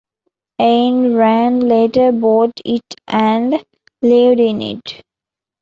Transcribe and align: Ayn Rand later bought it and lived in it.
Ayn 0.59 1.15
Rand 1.15 1.61
later 1.69 2.11
bought 2.11 2.59
it 2.65 2.81
and 3.07 3.63
lived 4.01 4.39
in 4.39 4.59
it. 4.63 5.03